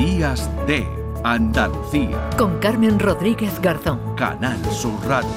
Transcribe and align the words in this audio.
Días 0.00 0.48
de 0.66 0.88
Andalucía. 1.24 2.30
Con 2.38 2.58
Carmen 2.58 2.98
Rodríguez 2.98 3.60
Garzón. 3.60 4.16
Canal 4.16 4.58
Sur 4.72 4.98
Radio. 5.06 5.28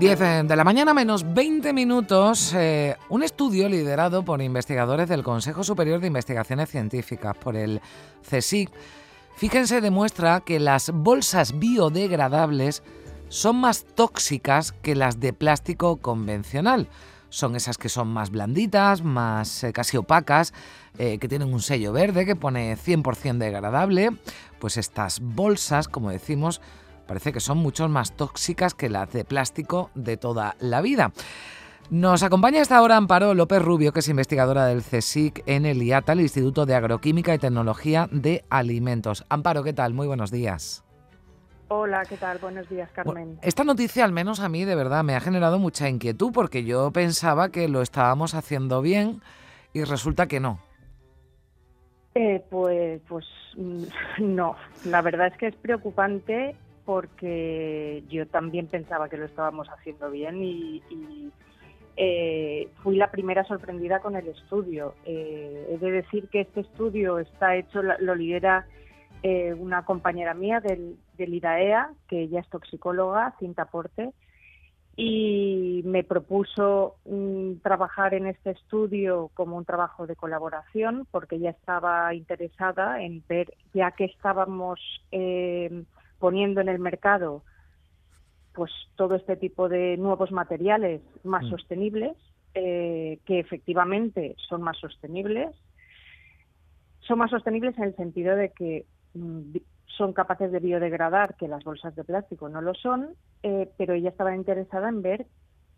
10 0.00 0.48
de 0.48 0.56
la 0.56 0.64
mañana 0.64 0.92
menos 0.94 1.32
20 1.32 1.72
minutos, 1.72 2.52
eh, 2.54 2.96
un 3.08 3.22
estudio 3.22 3.68
liderado 3.68 4.24
por 4.24 4.42
investigadores 4.42 5.08
del 5.08 5.22
Consejo 5.22 5.62
Superior 5.62 6.00
de 6.00 6.08
Investigaciones 6.08 6.70
Científicas, 6.70 7.36
por 7.36 7.54
el 7.54 7.80
CSIC, 8.28 8.68
fíjense, 9.36 9.80
demuestra 9.80 10.40
que 10.40 10.58
las 10.58 10.90
bolsas 10.90 11.56
biodegradables 11.60 12.82
son 13.28 13.60
más 13.60 13.84
tóxicas 13.84 14.72
que 14.72 14.96
las 14.96 15.20
de 15.20 15.32
plástico 15.32 15.98
convencional. 15.98 16.88
Son 17.34 17.56
esas 17.56 17.78
que 17.78 17.88
son 17.88 18.06
más 18.06 18.30
blanditas, 18.30 19.02
más 19.02 19.64
eh, 19.64 19.72
casi 19.72 19.96
opacas, 19.96 20.54
eh, 20.98 21.18
que 21.18 21.26
tienen 21.26 21.52
un 21.52 21.60
sello 21.60 21.92
verde 21.92 22.26
que 22.26 22.36
pone 22.36 22.76
100% 22.76 23.38
degradable. 23.38 24.10
Pues 24.60 24.76
estas 24.76 25.18
bolsas, 25.18 25.88
como 25.88 26.10
decimos, 26.10 26.60
parece 27.08 27.32
que 27.32 27.40
son 27.40 27.58
mucho 27.58 27.88
más 27.88 28.16
tóxicas 28.16 28.74
que 28.74 28.88
las 28.88 29.12
de 29.12 29.24
plástico 29.24 29.90
de 29.96 30.16
toda 30.16 30.54
la 30.60 30.80
vida. 30.80 31.12
Nos 31.90 32.22
acompaña 32.22 32.62
esta 32.62 32.80
hora 32.80 32.96
Amparo 32.96 33.34
López 33.34 33.60
Rubio, 33.60 33.92
que 33.92 33.98
es 33.98 34.08
investigadora 34.08 34.66
del 34.66 34.84
CSIC 34.84 35.42
en 35.46 35.66
el 35.66 35.82
IATA, 35.82 36.12
el 36.12 36.20
Instituto 36.20 36.66
de 36.66 36.76
Agroquímica 36.76 37.34
y 37.34 37.38
Tecnología 37.40 38.08
de 38.12 38.44
Alimentos. 38.48 39.24
Amparo, 39.28 39.64
¿qué 39.64 39.72
tal? 39.72 39.92
Muy 39.92 40.06
buenos 40.06 40.30
días. 40.30 40.83
Hola, 41.68 42.02
¿qué 42.06 42.16
tal? 42.16 42.38
Buenos 42.38 42.68
días, 42.68 42.90
Carmen. 42.92 43.38
esta 43.42 43.64
noticia, 43.64 44.04
al 44.04 44.12
menos 44.12 44.40
a 44.40 44.48
mí, 44.48 44.64
de 44.64 44.74
verdad, 44.74 45.02
me 45.02 45.16
ha 45.16 45.20
generado 45.20 45.58
mucha 45.58 45.88
inquietud 45.88 46.30
porque 46.32 46.64
yo 46.64 46.90
pensaba 46.90 47.48
que 47.48 47.68
lo 47.68 47.80
estábamos 47.80 48.34
haciendo 48.34 48.82
bien 48.82 49.22
y 49.72 49.84
resulta 49.84 50.26
que 50.26 50.40
no. 50.40 50.58
Eh, 52.14 52.44
pues, 52.50 53.00
pues 53.08 53.26
no, 54.18 54.56
la 54.84 55.02
verdad 55.02 55.28
es 55.28 55.36
que 55.38 55.46
es 55.48 55.56
preocupante 55.56 56.54
porque 56.84 58.04
yo 58.08 58.26
también 58.26 58.66
pensaba 58.66 59.08
que 59.08 59.16
lo 59.16 59.24
estábamos 59.24 59.68
haciendo 59.68 60.10
bien 60.10 60.44
y, 60.44 60.82
eh, 61.96 62.68
fui 62.82 62.96
la 62.96 63.10
primera 63.10 63.44
sorprendida 63.44 64.00
con 64.00 64.16
el 64.16 64.28
estudio. 64.28 64.94
Eh, 65.06 65.66
he 65.70 65.78
de 65.78 65.90
decir 65.92 66.28
que 66.28 66.42
este 66.42 66.60
estudio 66.60 67.18
está 67.20 67.56
hecho, 67.56 67.82
lo 67.82 68.14
lidera 68.14 68.66
eh, 69.26 69.54
una 69.54 69.86
compañera 69.86 70.34
mía 70.34 70.60
del, 70.60 70.98
del, 71.16 71.32
IDAEA, 71.32 71.88
que 72.08 72.20
ella 72.20 72.40
es 72.40 72.48
toxicóloga, 72.50 73.34
Cinta 73.38 73.64
Porte, 73.64 74.10
y 74.96 75.80
me 75.86 76.04
propuso 76.04 76.96
mm, 77.06 77.54
trabajar 77.62 78.12
en 78.12 78.26
este 78.26 78.50
estudio 78.50 79.30
como 79.32 79.56
un 79.56 79.64
trabajo 79.64 80.06
de 80.06 80.14
colaboración 80.14 81.08
porque 81.10 81.36
ella 81.36 81.50
estaba 81.50 82.12
interesada 82.14 83.02
en 83.02 83.24
ver, 83.26 83.54
ya 83.72 83.92
que 83.92 84.04
estábamos 84.04 84.78
poniendo 86.18 86.60
en 86.60 86.68
el 86.68 86.78
mercado 86.78 87.42
pues 88.52 88.70
todo 88.94 89.14
este 89.14 89.36
tipo 89.36 89.70
de 89.70 89.96
nuevos 89.96 90.32
materiales 90.32 91.00
más 91.22 91.44
mm. 91.44 91.48
sostenibles, 91.48 92.14
eh, 92.52 93.20
que 93.24 93.40
efectivamente 93.40 94.36
son 94.50 94.60
más 94.60 94.76
sostenibles. 94.76 95.48
Son 97.00 97.18
más 97.18 97.30
sostenibles 97.30 97.76
en 97.78 97.84
el 97.84 97.96
sentido 97.96 98.36
de 98.36 98.50
que 98.50 98.84
son 99.96 100.12
capaces 100.12 100.50
de 100.50 100.60
biodegradar, 100.60 101.36
que 101.36 101.48
las 101.48 101.64
bolsas 101.64 101.94
de 101.94 102.04
plástico 102.04 102.48
no 102.48 102.60
lo 102.60 102.74
son, 102.74 103.10
eh, 103.42 103.70
pero 103.76 103.94
ella 103.94 104.10
estaba 104.10 104.34
interesada 104.34 104.88
en 104.88 105.02
ver 105.02 105.26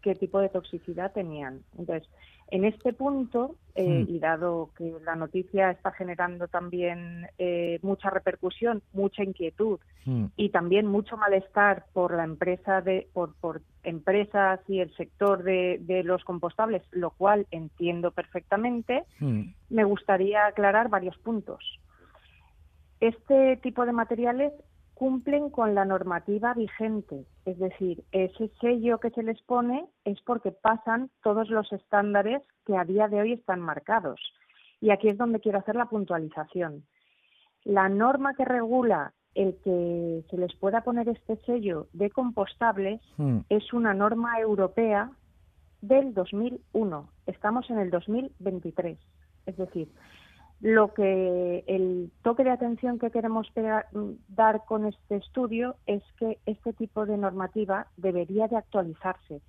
qué 0.03 0.15
tipo 0.15 0.39
de 0.41 0.49
toxicidad 0.49 1.13
tenían. 1.13 1.63
Entonces, 1.77 2.09
en 2.49 2.65
este 2.65 2.93
punto, 2.93 3.57
eh, 3.75 4.05
hmm. 4.05 4.15
y 4.15 4.19
dado 4.21 4.71
que 4.79 4.95
la 5.05 5.17
noticia 5.17 5.73
está 5.73 5.91
generando 5.91 6.47
también 6.47 7.27
eh, 7.39 7.81
mucha 7.83 8.09
repercusión, 8.11 8.83
mucha 8.93 9.25
inquietud 9.25 9.81
hmm. 10.05 10.27
y 10.37 10.51
también 10.51 10.87
mucho 10.87 11.17
malestar 11.17 11.87
por 11.93 12.15
la 12.15 12.23
empresa 12.23 12.83
de, 12.83 13.09
por, 13.13 13.35
por 13.35 13.63
empresas 13.83 14.61
y 14.69 14.79
el 14.79 14.95
sector 14.95 15.43
de, 15.43 15.79
de, 15.81 16.05
los 16.05 16.23
compostables, 16.23 16.83
lo 16.93 17.11
cual 17.11 17.49
entiendo 17.51 18.13
perfectamente, 18.13 19.03
hmm. 19.19 19.43
me 19.71 19.83
gustaría 19.83 20.47
aclarar 20.47 20.89
varios 20.89 21.19
puntos. 21.19 21.81
Este 23.01 23.57
tipo 23.59 23.85
de 23.85 23.93
materiales 23.93 24.53
cumplen 24.95 25.51
con 25.51 25.75
la 25.75 25.85
normativa 25.85 26.55
vigente. 26.55 27.27
Es 27.45 27.59
decir, 27.59 28.03
ese 28.13 28.51
sello 28.61 28.99
que 28.99 29.11
se 29.11 29.23
les 29.23 29.41
pone 29.43 29.87
es 30.05 30.21
porque 30.23 30.53
pasan 30.53 31.11
todos 31.23 31.51
los 31.51 31.71
estándares 31.71 32.43
que 32.65 32.77
a 32.77 32.85
día 32.85 33.07
de 33.09 33.21
hoy 33.21 33.33
están 33.33 33.61
marcados. 33.61 34.19
Y 34.81 34.91
aquí 34.91 35.09
es 35.09 35.19
donde 35.19 35.41
quiero 35.41 35.59
hacer 35.59 35.77
la 35.77 35.91
puntualización. 35.91 36.85
La 37.65 37.91
norma 37.91 38.35
que 38.35 38.47
regula 38.47 39.13
el 39.35 39.55
que 39.63 40.25
se 40.31 40.39
les 40.39 40.55
pueda 40.57 40.83
poner 40.83 41.11
este 41.11 41.37
sello 41.45 41.89
de 41.93 42.11
compostables 42.11 43.03
hmm. 43.19 43.41
es 43.51 43.71
una 43.75 43.93
norma 43.93 44.41
europea 44.41 45.11
del 45.83 46.15
2001. 46.15 47.11
Estamos 47.27 47.69
en 47.69 47.79
el 47.79 47.91
2023. 47.91 48.99
Es 49.45 49.57
decir, 49.59 49.93
lo 50.61 50.95
que 50.95 51.65
el 51.67 52.11
toque 52.23 52.45
de 52.45 52.51
atención 52.51 52.99
que 52.99 53.11
queremos 53.11 53.53
dar 54.29 54.65
con 54.65 54.87
este 54.87 55.17
estudio 55.17 55.77
es 55.87 56.03
que 56.19 56.39
este 56.47 56.73
tipo 56.73 57.05
de 57.05 57.19
normativa 57.19 57.89
debería 57.97 58.49
de 58.49 58.57
actualizarse, 58.57 59.43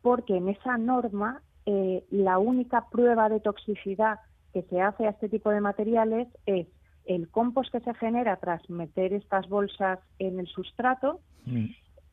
porque 0.00 0.36
en 0.36 0.48
esa 0.48 0.78
norma 0.78 1.42
eh, 1.66 2.04
la 2.10 2.38
única 2.38 2.88
prueba 2.88 3.28
de 3.28 3.40
toxicidad 3.40 4.20
que 4.52 4.62
se 4.62 4.80
hace 4.80 5.06
a 5.06 5.10
este 5.10 5.28
tipo 5.28 5.50
de 5.50 5.60
materiales 5.60 6.28
es 6.46 6.68
el 7.06 7.28
compost 7.28 7.72
que 7.72 7.80
se 7.80 7.94
genera 7.94 8.36
tras 8.36 8.68
meter 8.70 9.12
estas 9.12 9.48
bolsas 9.48 9.98
en 10.18 10.38
el 10.38 10.46
sustrato, 10.46 11.20
mm. 11.46 11.66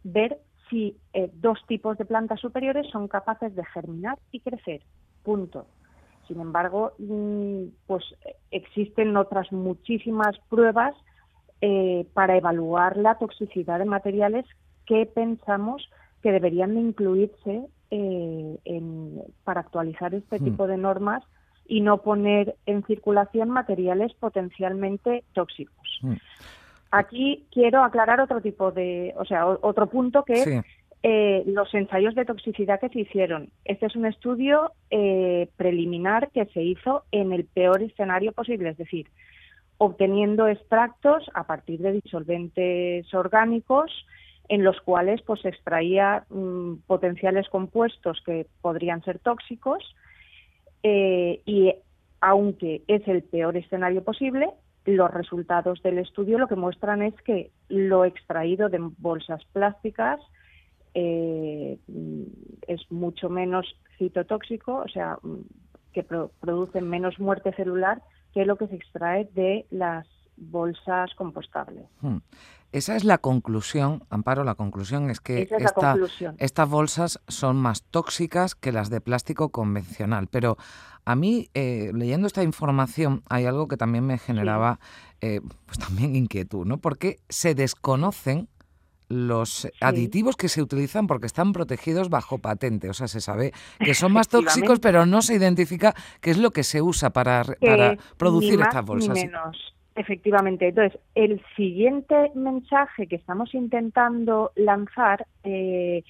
ver 0.04 0.40
si 0.70 0.98
eh, 1.14 1.30
dos 1.34 1.60
tipos 1.68 1.98
de 1.98 2.06
plantas 2.06 2.40
superiores 2.40 2.90
son 2.92 3.08
capaces 3.08 3.56
de 3.56 3.64
germinar 3.66 4.18
y 4.32 4.40
crecer. 4.40 4.82
Punto. 5.24 5.68
Sin 6.32 6.40
embargo, 6.40 6.94
mm, 6.98 7.64
pues 7.88 8.06
existen 8.52 9.18
otras 9.18 9.52
muchísimas 9.52 10.40
pruebas 10.48 10.96
eh, 11.60 12.08
para 12.14 12.38
evaluar 12.38 12.96
la 12.96 13.16
toxicidad 13.16 13.80
de 13.80 13.86
materiales 13.86 14.46
que 14.86 15.06
pensamos 15.06 15.90
que 16.24 16.32
deberían 16.32 16.76
de 16.76 16.80
incluirse 16.80 17.66
eh, 17.90 18.82
para 19.44 19.60
actualizar 19.60 20.16
este 20.16 20.40
hmm. 20.40 20.44
tipo 20.46 20.68
de 20.68 20.78
normas 20.78 21.22
y 21.68 21.82
no 21.82 22.02
poner 22.02 22.56
en 22.66 22.86
circulación 22.86 23.50
materiales 23.50 24.14
potencialmente 24.14 25.26
tóxicos. 25.34 26.00
Hmm. 26.02 26.14
Aquí 26.92 27.46
quiero 27.52 27.84
aclarar 27.84 28.22
otro 28.22 28.40
tipo 28.40 28.72
de, 28.72 29.14
o 29.18 29.26
sea, 29.26 29.48
otro 29.48 29.88
punto 29.88 30.24
que 30.24 30.34
es 30.34 30.64
eh, 31.04 31.44
los 31.48 31.74
ensayos 31.74 32.14
de 32.14 32.26
toxicidad 32.26 32.80
que 32.80 32.90
se 32.90 33.00
hicieron. 33.00 33.50
Este 33.66 33.88
es 33.88 33.96
un 33.96 34.06
estudio 34.06 34.72
eh, 34.92 35.48
preliminar 35.58 36.30
que 36.30 36.46
se 36.46 36.62
hizo 36.62 37.04
en 37.12 37.34
el 37.34 37.46
peor 37.46 37.82
escenario 37.82 38.34
posible, 38.34 38.70
es 38.70 38.78
decir, 38.78 39.08
obteniendo 39.78 40.48
extractos 40.48 41.28
a 41.34 41.48
partir 41.48 41.80
de 41.80 41.94
disolventes 41.94 43.12
orgánicos 43.16 44.06
en 44.48 44.64
los 44.64 44.80
cuales 44.82 45.22
pues 45.24 45.42
se 45.42 45.50
extraía 45.50 46.26
mm, 46.30 46.76
potenciales 46.86 47.50
compuestos 47.50 48.22
que 48.24 48.46
podrían 48.62 49.04
ser 49.04 49.18
tóxicos 49.18 49.96
eh, 50.84 51.42
y 51.46 51.74
aunque 52.20 52.84
es 52.88 53.08
el 53.08 53.24
peor 53.24 53.58
escenario 53.58 54.04
posible, 54.04 54.50
los 54.86 55.12
resultados 55.12 55.82
del 55.82 55.98
estudio 55.98 56.38
lo 56.38 56.48
que 56.48 56.56
muestran 56.56 57.02
es 57.02 57.16
que 57.22 57.50
lo 57.70 58.06
extraído 58.06 58.70
de 58.70 58.78
bolsas 59.00 59.44
plásticas 59.46 60.20
eh, 60.94 61.78
es 62.68 62.92
mucho 62.92 63.30
menos 63.30 63.76
citotóxico, 63.98 64.78
o 64.78 64.88
sea, 64.88 65.18
que 65.94 66.04
produce 66.04 66.82
menos 66.82 67.20
muerte 67.20 67.54
celular 67.54 68.02
que 68.34 68.46
lo 68.46 68.58
que 68.58 68.68
se 68.68 68.76
extrae 68.76 69.30
de 69.34 69.66
las 69.70 70.08
bolsas 70.38 71.14
compostables. 71.16 71.86
Hmm. 72.02 72.18
Esa 72.72 72.96
es 72.96 73.04
la 73.04 73.18
conclusión, 73.18 74.06
Amparo, 74.10 74.46
la 74.46 74.56
conclusión 74.56 75.10
es 75.10 75.20
que 75.20 75.50
estas 76.40 76.70
bolsas 76.70 77.20
son 77.28 77.58
más 77.58 77.84
tóxicas 77.84 78.56
que 78.56 78.72
las 78.72 78.90
de 78.90 79.02
plástico 79.02 79.50
convencional. 79.50 80.28
Pero 80.28 80.56
a 81.04 81.16
mí, 81.18 81.50
eh, 81.54 81.92
leyendo 81.94 82.28
esta 82.28 82.44
información, 82.44 83.24
hay 83.28 83.46
algo 83.46 83.68
que 83.68 83.76
también 83.76 84.06
me 84.06 84.18
generaba 84.18 84.80
eh, 85.20 85.42
pues 85.66 85.80
también 85.80 86.16
inquietud, 86.16 86.66
¿no? 86.66 86.78
Porque 86.78 87.20
se 87.28 87.56
desconocen 87.56 88.48
los 89.12 89.70
aditivos 89.82 90.36
que 90.36 90.48
se 90.48 90.62
utilizan 90.62 91.08
porque 91.08 91.26
están 91.26 91.54
protegidos 91.54 92.10
bajo 92.10 92.40
patente. 92.40 92.90
O 92.90 92.94
sea, 92.94 93.08
se 93.08 93.22
sabe 93.22 93.52
que 93.80 93.94
son 93.94 94.14
más 94.14 94.30
tóxicos, 94.30 94.80
pero 94.80 95.06
no 95.06 95.22
se 95.22 95.36
identifica 95.36 95.94
qué 96.22 96.32
es 96.32 96.38
lo 96.38 96.52
que 96.52 96.64
se 96.64 96.82
usa 96.82 97.12
para, 97.12 97.44
para 97.60 97.98
producir 98.18 98.60
estas 98.62 98.86
bolsas. 98.86 99.16
Ni 99.16 99.26
menos. 99.26 99.72
Efectivamente. 99.96 100.70
Entonces, 100.70 101.00
el 101.16 101.42
siguiente 101.56 102.32
mensaje 102.34 103.08
que 103.08 103.18
estamos 103.18 103.54
intentando 103.54 104.52
lanzar, 104.56 105.28
eh, 105.44 106.04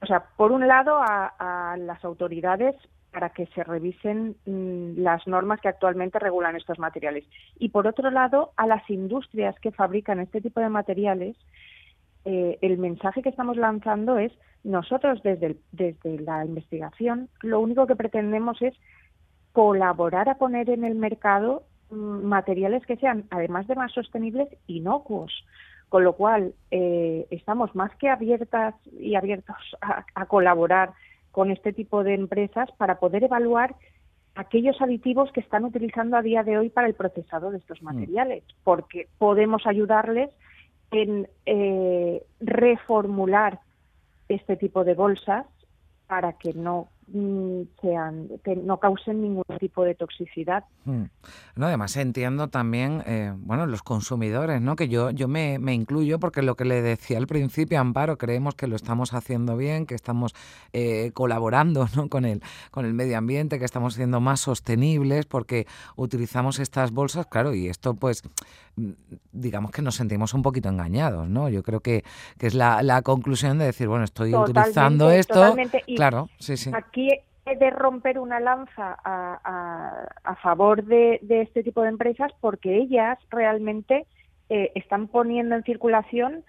o 0.00 0.06
sea, 0.06 0.24
por 0.36 0.52
un 0.52 0.68
lado 0.68 0.98
a, 0.98 1.76
las 1.78 2.04
autoridades 2.04 2.76
para 3.10 3.30
que 3.30 3.46
se 3.46 3.62
revisen 3.62 4.36
mm, 4.44 5.00
las 5.00 5.26
normas 5.26 5.60
que 5.60 5.68
actualmente 5.68 6.18
regulan 6.18 6.56
estos 6.56 6.78
materiales. 6.78 7.24
Y 7.58 7.68
por 7.68 7.86
otro 7.86 8.10
lado, 8.10 8.52
a 8.56 8.66
las 8.66 8.88
industrias 8.90 9.58
que 9.60 9.70
fabrican 9.70 10.20
este 10.20 10.40
tipo 10.40 10.60
de 10.60 10.68
materiales, 10.68 11.36
eh, 12.24 12.58
el 12.62 12.78
mensaje 12.78 13.22
que 13.22 13.28
estamos 13.28 13.56
lanzando 13.56 14.18
es 14.18 14.32
nosotros 14.62 15.22
desde, 15.22 15.56
desde 15.72 16.18
la 16.20 16.44
investigación 16.44 17.28
lo 17.42 17.60
único 17.60 17.86
que 17.86 17.96
pretendemos 17.96 18.60
es 18.62 18.74
colaborar 19.54 20.28
a 20.28 20.34
poner 20.34 20.68
en 20.68 20.84
el 20.84 20.96
mercado 20.96 21.62
mm, 21.90 22.24
materiales 22.24 22.84
que 22.86 22.96
sean, 22.96 23.24
además 23.30 23.68
de 23.68 23.76
más 23.76 23.92
sostenibles, 23.92 24.48
inocuos. 24.66 25.32
Con 25.88 26.02
lo 26.02 26.14
cual, 26.14 26.54
eh, 26.72 27.28
estamos 27.30 27.72
más 27.76 27.94
que 27.96 28.08
abiertas 28.08 28.74
y 28.98 29.14
abiertos 29.14 29.56
a, 29.80 30.26
colaborar 30.26 30.92
con 31.30 31.52
este 31.52 31.72
tipo 31.72 32.02
de 32.02 32.14
empresas 32.14 32.68
para 32.78 32.98
poder 32.98 33.22
evaluar 33.22 33.76
aquellos 34.34 34.80
aditivos 34.82 35.30
que 35.30 35.40
están 35.40 35.64
utilizando 35.64 36.16
a 36.16 36.22
día 36.22 36.42
de 36.42 36.58
hoy 36.58 36.68
para 36.68 36.88
el 36.88 36.94
procesado 36.94 37.52
de 37.52 37.58
estos 37.58 37.80
mm. 37.80 37.84
materiales, 37.84 38.42
porque 38.64 39.06
podemos 39.18 39.68
ayudarles 39.68 40.30
en 40.94 41.28
eh, 41.44 42.24
reformular 42.40 43.60
este 44.28 44.56
tipo 44.56 44.84
de 44.84 44.94
bolsas 44.94 45.44
para 46.06 46.34
que 46.34 46.52
no 46.54 46.88
Mm, 47.06 47.64
sean, 47.82 48.28
que 48.42 48.56
no 48.56 48.78
causen 48.80 49.20
ningún 49.20 49.44
tipo 49.60 49.84
de 49.84 49.94
toxicidad. 49.94 50.64
Hmm. 50.86 51.04
No, 51.54 51.66
además 51.66 51.94
entiendo 51.98 52.48
también, 52.48 53.02
eh, 53.06 53.30
bueno, 53.36 53.66
los 53.66 53.82
consumidores, 53.82 54.62
¿no? 54.62 54.74
Que 54.74 54.88
yo, 54.88 55.10
yo 55.10 55.28
me, 55.28 55.58
me, 55.58 55.74
incluyo 55.74 56.18
porque 56.18 56.40
lo 56.40 56.54
que 56.56 56.64
le 56.64 56.80
decía 56.80 57.18
al 57.18 57.26
principio, 57.26 57.78
Amparo, 57.78 58.16
creemos 58.16 58.54
que 58.54 58.68
lo 58.68 58.74
estamos 58.74 59.12
haciendo 59.12 59.58
bien, 59.58 59.84
que 59.84 59.94
estamos 59.94 60.34
eh, 60.72 61.10
colaborando 61.12 61.86
¿no? 61.94 62.08
con, 62.08 62.24
el, 62.24 62.42
con 62.70 62.86
el 62.86 62.94
medio 62.94 63.18
ambiente, 63.18 63.58
que 63.58 63.66
estamos 63.66 63.94
siendo 63.94 64.20
más 64.20 64.40
sostenibles 64.40 65.26
porque 65.26 65.66
utilizamos 65.96 66.58
estas 66.58 66.90
bolsas, 66.90 67.26
claro, 67.26 67.54
y 67.54 67.68
esto 67.68 67.94
pues 67.94 68.22
mm, 68.24 68.28
digamos 69.32 69.70
que 69.70 69.82
nos 69.82 69.94
sentimos 69.94 70.34
un 70.34 70.42
poquito 70.42 70.68
engañados, 70.68 71.28
¿no? 71.28 71.48
Yo 71.48 71.62
creo 71.62 71.80
que, 71.80 72.04
que 72.38 72.46
es 72.46 72.54
la, 72.54 72.82
la 72.82 73.02
conclusión 73.02 73.58
de 73.58 73.66
decir, 73.66 73.88
bueno, 73.88 74.04
estoy 74.04 74.34
utilizando 74.34 75.10
esto. 75.10 75.54
claro, 75.96 76.28
sí, 76.38 76.56
sí 76.56 76.70
aquí 76.74 77.10
he 77.46 77.56
de 77.56 77.70
romper 77.70 78.18
una 78.18 78.40
lanza 78.40 78.96
a, 79.04 80.36
favor 80.42 80.84
de, 80.84 81.20
este 81.28 81.62
tipo 81.62 81.82
de 81.82 81.88
empresas 81.88 82.32
porque 82.40 82.76
ellas 82.76 83.18
realmente 83.30 84.06
eh, 84.48 84.72
están 84.74 85.08
poniendo 85.08 85.54
en 85.54 85.62
circulación 85.62 86.44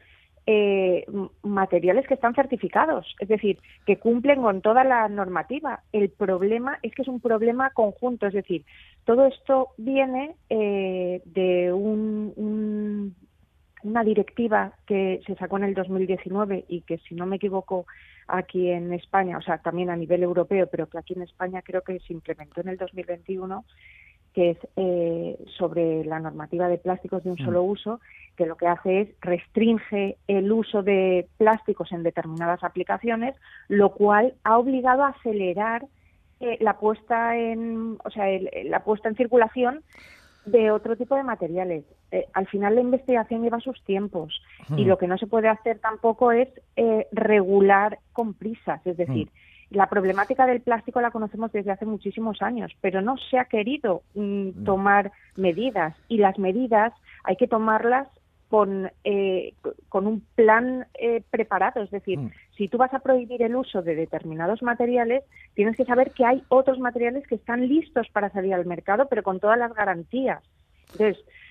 eh, 0.47 1.06
materiales 1.44 2.07
que 2.07 2.13
están 2.13 2.36
certificados, 2.36 3.15
es 3.19 3.27
decir, 3.27 3.59
que 3.86 3.97
cumplen 3.97 4.42
con 4.42 4.62
toda 4.62 4.83
la 4.83 5.07
normativa. 5.09 5.81
El 5.92 6.09
problema 6.09 6.77
es 6.83 6.94
que 6.94 7.01
es 7.01 7.07
un 7.07 7.19
problema 7.19 7.71
conjunto, 7.71 8.27
es 8.27 8.33
decir, 8.33 8.63
todo 9.06 9.25
esto 9.25 9.69
viene 9.77 10.36
eh, 10.50 11.21
de 11.25 11.74
un, 11.74 13.15
una 13.83 14.03
directiva 14.03 14.74
que 14.86 15.21
se 15.25 15.36
sacó 15.36 15.57
en 15.57 15.65
el 15.65 15.74
2019 15.74 16.65
y 16.68 16.81
que, 16.81 16.98
si 17.00 17.15
no 17.15 17.25
me 17.25 17.38
equivoco, 17.38 17.86
aquí 18.27 18.69
en 18.69 18.94
España, 18.94 19.38
o 19.38 19.41
sea, 19.41 19.59
también 19.59 19.89
a 19.89 19.95
nivel 19.95 20.24
europeo, 20.24 20.68
pero 20.68 20.88
que 20.88 20.98
aquí 20.98 21.13
en 21.13 21.21
España 21.21 21.62
creo 21.62 21.81
que 21.81 22.00
se 22.00 22.13
implementó 22.13 22.62
en 22.62 22.69
el 22.69 22.77
2021, 22.77 23.63
que 24.36 24.52
es 24.52 24.58
eh, 24.76 25.38
sobre 25.58 26.04
la 26.04 26.20
normativa 26.20 26.68
de 26.68 26.78
plásticos 26.78 27.24
de 27.24 27.32
un 27.32 27.38
solo 27.38 27.64
mm. 27.64 27.70
uso, 27.70 28.02
que 28.36 28.46
lo 28.46 28.58
que 28.58 28.68
hace 28.68 29.02
es 29.02 29.10
restringe 29.22 30.18
el 30.28 30.52
uso 30.52 30.84
de 30.84 31.26
plásticos 31.38 31.94
en 31.94 32.04
determinadas 32.04 32.62
aplicaciones, 32.66 33.34
lo 33.70 33.94
cual 33.94 34.34
ha 34.44 34.58
obligado 34.58 35.04
a 35.04 35.10
acelerar 35.10 35.86
eh, 36.42 36.58
la 36.60 36.78
puesta 36.78 37.38
en, 37.38 37.98
o 38.04 38.10
sea, 38.10 38.26
la 38.66 38.84
puesta 38.84 39.08
en 39.08 39.16
circulación 39.16 39.84
de 40.46 40.70
otro 40.70 40.98
tipo 40.98 41.16
de 41.16 41.24
materiales. 41.24 41.86
Eh, 42.12 42.26
al 42.34 42.46
final 42.48 42.76
la 42.76 42.82
investigación 42.82 43.42
lleva 43.42 43.62
sus 43.62 43.82
tiempos 43.86 44.42
y 44.76 44.84
lo 44.84 44.98
que 44.98 45.08
no 45.08 45.18
se 45.18 45.28
puede 45.28 45.48
hacer 45.48 45.80
tampoco 45.80 46.34
es 46.34 46.50
eh, 46.76 47.08
regular 47.14 48.00
con 48.12 48.34
prisas. 48.34 48.86
Es 48.86 48.98
decir, 48.98 49.30
la 49.69 49.88
problemática 49.88 50.45
del 50.45 50.62
plástico 50.62 51.01
la 51.01 51.12
conocemos 51.12 51.51
desde 51.51 51.71
hace 51.71 51.85
muchísimos 51.85 52.41
años, 52.41 52.71
pero 52.81 53.01
no 53.01 53.17
se 53.17 53.38
ha 53.38 53.45
querido 53.45 54.03
mm, 54.13 54.63
tomar 54.63 55.12
medidas 55.35 55.95
y 56.07 56.17
las 56.17 56.38
medidas 56.38 56.94
hay 57.23 57.35
que 57.35 57.47
tomarlas 57.47 58.07
con, 58.50 58.91
eh, 59.03 59.53
con 59.89 60.07
un 60.07 60.21
plan 60.35 60.85
eh, 60.94 61.23
preparado. 61.29 61.81
Es 61.81 61.91
decir, 61.91 62.19
mm. 62.19 62.31
si 62.57 62.67
tú 62.67 62.77
vas 62.77 62.94
a 62.94 63.00
prohibir 63.00 63.41
el 63.41 63.56
uso 63.56 63.81
de 63.81 63.95
determinados 63.95 64.62
materiales, 64.62 65.23
tienes 65.56 65.75
que 65.75 65.85
saber 65.85 66.12
que 66.12 66.25
hay 66.25 66.44
otros 66.50 66.79
materiales 66.79 67.25
que 67.27 67.35
están 67.35 67.67
listos 67.67 68.07
para 68.13 68.29
salir 68.29 68.53
al 68.53 68.65
mercado, 68.65 69.07
pero 69.09 69.23
con 69.23 69.39
todas 69.39 69.57
las 69.57 69.73
garantías. 69.73 70.44
Entonces, 70.91 71.17
mm, 71.17 71.44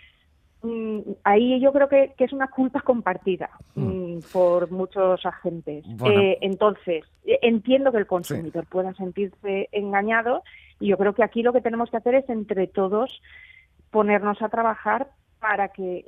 ahí 1.25 1.61
yo 1.61 1.73
creo 1.73 1.89
que, 1.89 2.15
es 2.19 2.33
una 2.33 2.49
culpa 2.49 2.81
compartida 2.81 3.51
mm. 3.75 4.19
por 4.33 4.71
muchos 4.71 5.25
agentes. 5.25 5.85
Eh, 6.07 6.39
entonces, 6.41 7.05
entiendo 7.25 7.93
que 7.93 7.99
el 7.99 8.07
consumidor 8.07 8.67
pueda 8.67 8.95
sentirse 8.95 9.69
engañado 9.73 10.43
y 10.81 10.89
yo 10.89 10.99
creo 10.99 11.15
que 11.15 11.23
aquí 11.23 11.43
lo 11.43 11.53
que 11.53 11.61
tenemos 11.61 11.91
que 11.91 11.99
hacer 11.99 12.15
es 12.15 12.29
entre 12.29 12.67
todos 12.67 13.21
ponernos 13.91 14.41
a 14.43 14.49
trabajar 14.49 15.09
para 15.39 15.69
que 15.69 16.07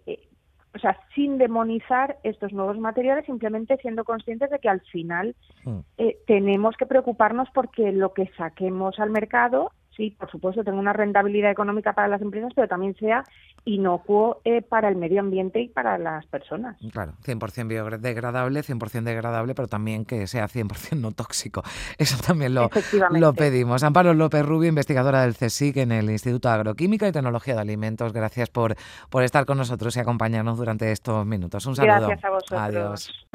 o 0.77 0.79
sea, 0.79 0.99
sin 1.15 1.39
demonizar 1.39 2.19
estos 2.23 2.53
nuevos 2.53 2.79
materiales, 2.79 3.25
simplemente 3.25 3.79
siendo 3.79 4.05
conscientes 4.05 4.51
de 4.51 4.59
que 4.59 4.69
al 4.69 4.83
final 4.83 5.35
mm. 5.65 5.79
eh, 5.97 6.19
tenemos 6.27 6.77
que 6.77 6.85
preocuparnos 6.85 7.49
porque 7.55 7.93
lo 7.93 8.13
que 8.13 8.31
saquemos 8.37 9.01
al 9.01 9.11
mercado 9.11 9.73
sí, 9.97 10.15
por 10.19 10.31
supuesto, 10.31 10.63
tenga 10.63 10.79
una 10.79 10.93
rentabilidad 10.93 11.51
económica 11.51 11.93
para 11.93 12.09
las 12.09 12.21
empresas, 12.21 12.53
pero 12.55 12.69
también 12.69 12.95
sea 12.97 13.25
inocuo 13.65 14.41
eh, 14.45 14.63
para 14.63 14.89
el 14.89 14.97
medio 14.97 15.21
ambiente 15.21 15.61
y 15.61 15.69
para 15.69 15.99
las 15.99 16.25
personas. 16.27 16.77
Claro, 16.93 17.13
100% 17.25 17.67
biodegradable, 17.67 18.61
100% 18.61 19.03
degradable, 19.03 19.55
pero 19.55 19.69
también 19.69 20.05
que 20.05 20.27
sea 20.27 20.47
100% 20.47 21.01
no 21.01 21.13
tóxico. 21.13 21.63
Eso 21.99 22.17
también 22.25 22.55
lo, 22.55 22.71
lo 23.11 23.33
pedimos. 23.35 23.83
Amparo 23.83 24.15
López 24.15 24.45
Rubio, 24.45 24.69
investigadora 24.69 25.23
del 25.23 25.35
CSIC 25.35 25.79
en 25.79 25.93
el 25.93 26.11
Instituto 26.11 26.49
de 26.49 26.55
Agroquímica 26.55 27.09
y 27.09 27.13
Tecnología 27.13 27.55
de 27.55 27.61
Alimentos, 27.61 28.13
gracias 28.13 28.51
por, 28.51 28.77
por 29.11 29.23
estar 29.23 29.47
con 29.47 29.59
nosotros 29.59 29.97
y 29.97 30.01
acompañarnos 30.01 30.59
durante 30.59 30.93
estos 30.93 31.27
minutos. 31.27 31.67
Un 31.67 31.77
saludo. 31.77 32.09
Gracias 32.09 32.25
a 32.25 32.31
vosotros. 32.31 32.61
Adiós. 32.61 33.27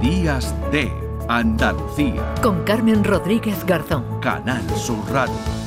Días 0.00 0.70
de 0.70 0.90
Andalucía. 1.28 2.34
Con 2.42 2.62
Carmen 2.64 3.02
Rodríguez 3.02 3.64
Garzón. 3.64 4.20
Canal 4.20 4.62
Sur 4.70 5.10
Radio. 5.10 5.65